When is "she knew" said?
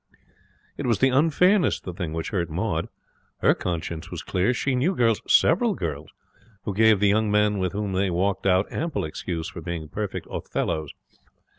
4.51-4.95